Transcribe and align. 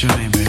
shine. 0.00 0.39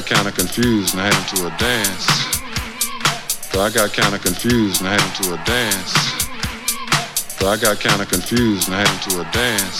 Got 0.00 0.06
kind 0.06 0.26
of 0.26 0.34
confused 0.34 0.92
and 0.94 1.02
I 1.02 1.04
had 1.04 1.14
into 1.22 1.46
a 1.46 1.56
dance. 1.56 2.06
So 3.52 3.60
I 3.60 3.70
got 3.70 3.92
kind 3.92 4.12
of 4.12 4.22
confused 4.22 4.80
and 4.80 4.88
I 4.88 4.94
had 4.94 5.16
into 5.16 5.32
a 5.32 5.44
dance. 5.44 5.92
So 7.38 7.46
I 7.46 7.56
got 7.56 7.78
kind 7.78 8.02
of 8.02 8.08
confused 8.08 8.66
and 8.66 8.74
I 8.74 8.80
had 8.80 8.90
into 8.90 9.20
a 9.20 9.24
dance. 9.30 9.78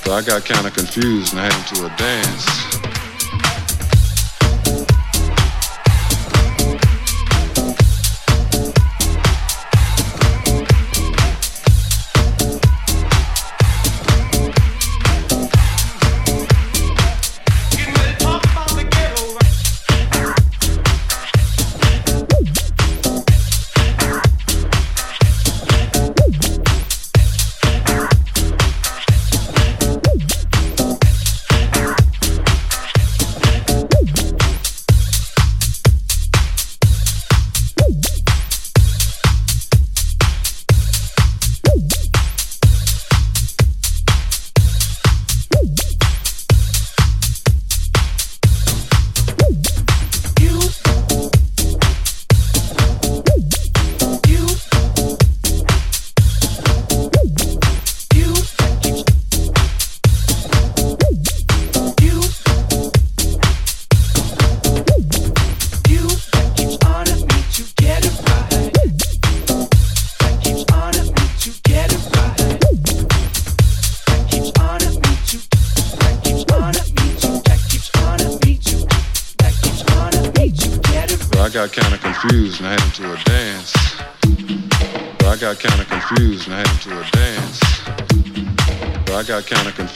So 0.00 0.12
I 0.14 0.22
got 0.22 0.46
kind 0.46 0.66
of 0.66 0.72
confused 0.72 1.34
and 1.34 1.40
I 1.40 1.52
had 1.52 1.70
into 1.70 1.84
a 1.84 1.96
dance. 1.98 2.81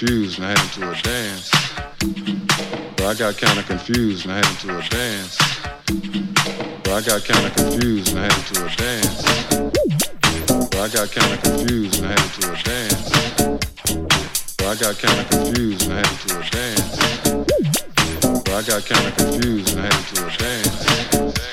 Confused 0.06 0.38
and 0.38 0.46
I 0.46 0.50
had 0.50 0.60
into 0.64 0.88
a 0.88 0.94
dance. 1.02 1.50
So 2.96 3.06
I 3.08 3.14
got 3.14 3.36
kind 3.38 3.58
of 3.58 3.66
confused 3.66 4.24
and 4.24 4.32
I 4.32 4.36
had 4.36 4.46
into 4.46 4.78
a 4.78 4.82
dance. 4.88 5.36
So 6.84 6.94
I 6.94 7.00
got 7.02 7.24
kind 7.24 7.46
of 7.46 7.54
confused 7.56 8.08
and 8.10 8.18
I 8.18 8.22
had 8.22 8.38
into 8.38 8.64
a 8.64 8.68
dance. 8.76 9.24
So 10.70 10.80
I 10.80 10.88
got 10.88 11.10
kind 11.10 11.32
of 11.32 11.42
confused 11.42 11.98
and 11.98 12.06
I 12.06 12.10
had 12.10 12.20
into 12.22 12.52
a 12.52 12.62
dance. 12.62 13.06
So 14.46 14.68
I 14.68 14.74
got 14.76 14.98
kind 14.98 15.18
of 15.20 15.28
confused 15.28 15.82
and 15.82 15.92
I 15.92 15.96
had 15.96 16.10
into 16.12 16.38
a 16.38 16.42
dance. 16.50 16.94
So 18.46 18.54
I 18.54 18.62
got 18.62 18.86
kind 18.86 19.06
of 19.06 19.16
confused 19.16 19.68
and 19.72 19.80
I 19.80 19.84
had 19.86 19.94
into 19.98 20.26
a 20.26 20.36
dance. 20.36 21.45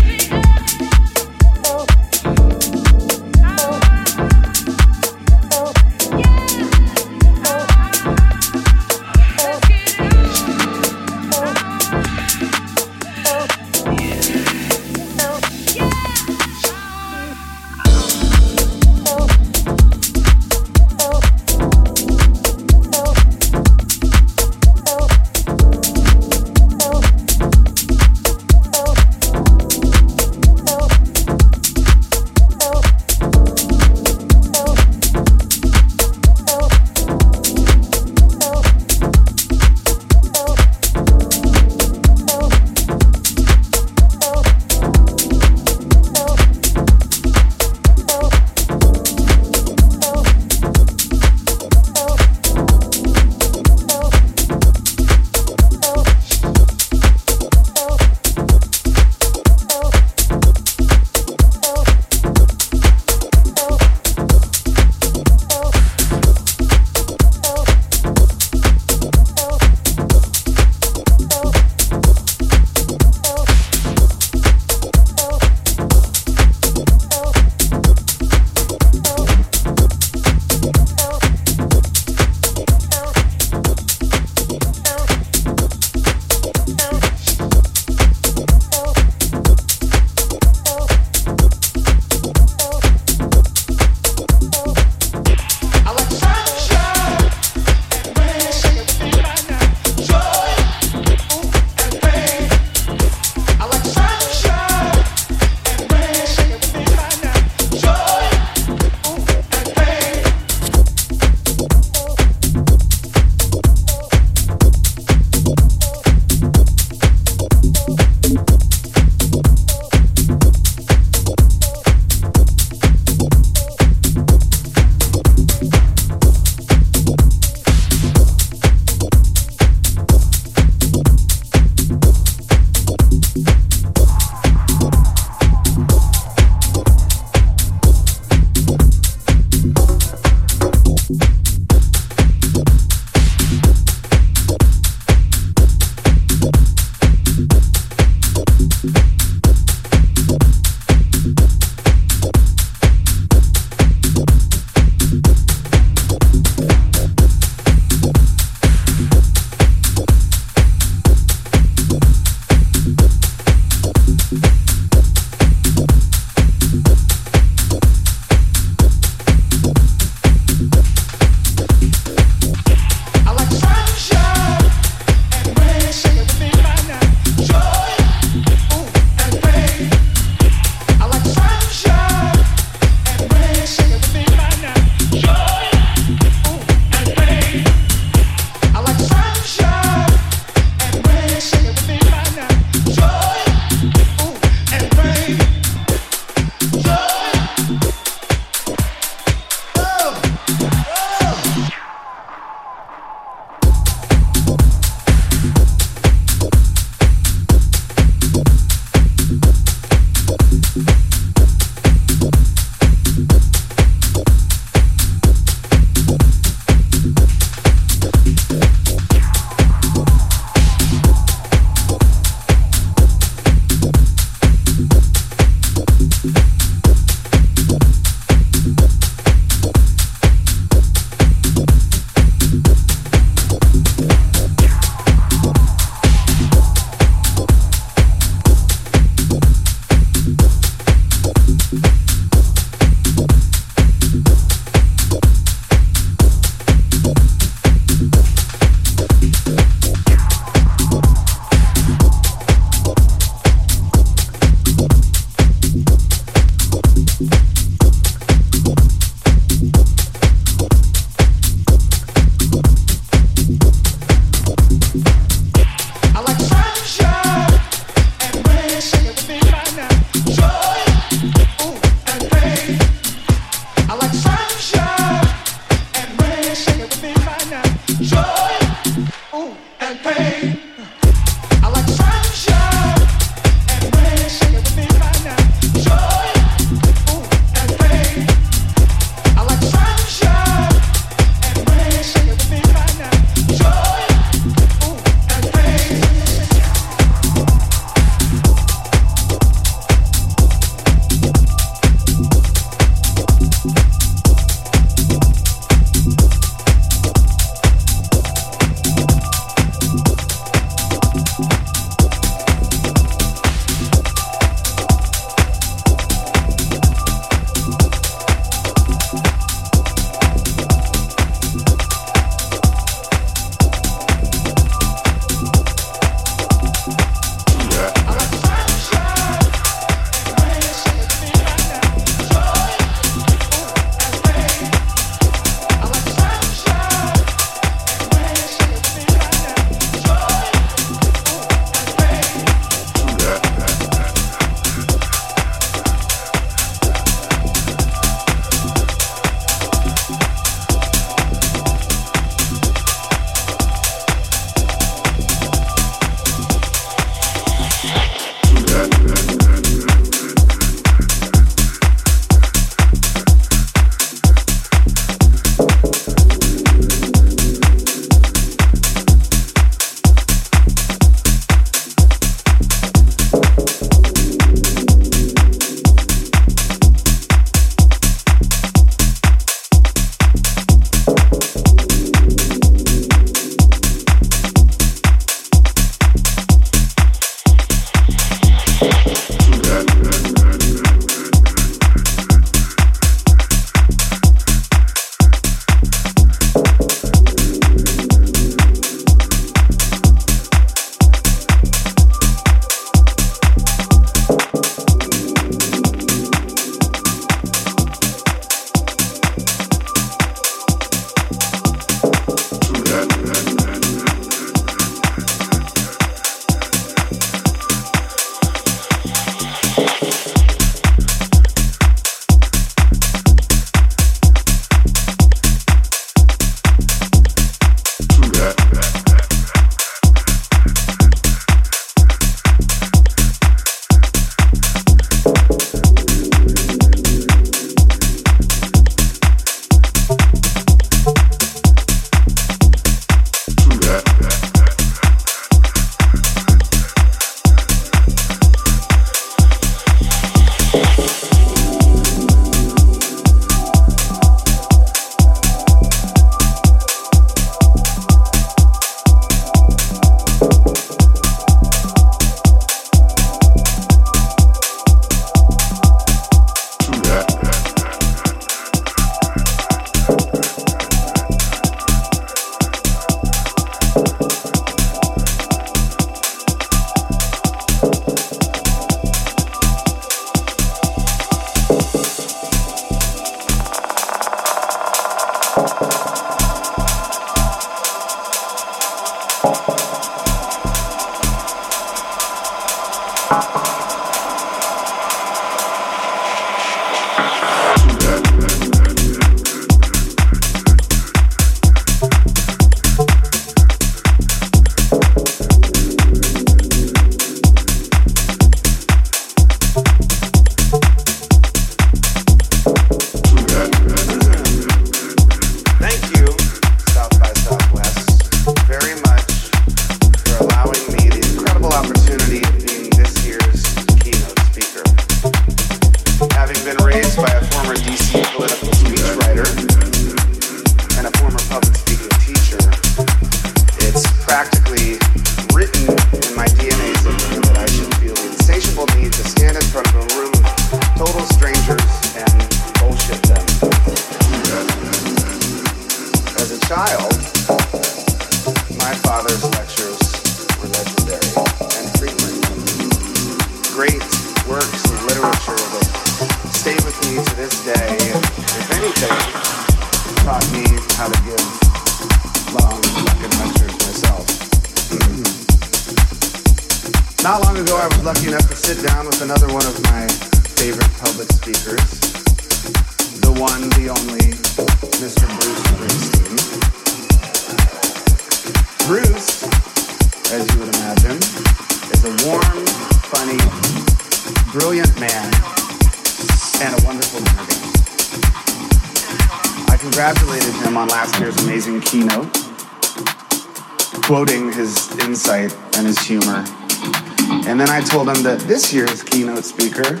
This 598.40 598.72
year's 598.72 599.02
keynote 599.02 599.44
speaker 599.44 600.00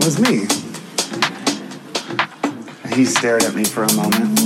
was 0.00 0.18
me. 0.18 0.46
He 2.94 3.04
stared 3.04 3.44
at 3.44 3.54
me 3.54 3.64
for 3.64 3.84
a 3.84 3.92
moment. 3.94 4.38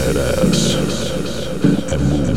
Badass. 0.00 1.92
and 1.92 2.08
move. 2.08 2.29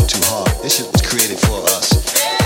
Out 0.00 0.08
too 0.08 0.20
hard. 0.24 0.48
This 0.62 0.76
shit 0.76 0.90
was 0.92 1.02
created 1.02 1.38
for 1.38 1.62
us. 1.76 2.43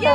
耶 0.00 0.08